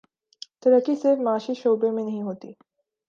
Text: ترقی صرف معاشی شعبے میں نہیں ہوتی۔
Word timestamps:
ترقی 0.61 0.95
صرف 0.95 1.19
معاشی 1.19 1.53
شعبے 1.53 1.91
میں 1.91 2.03
نہیں 2.03 2.21
ہوتی۔ 2.21 2.53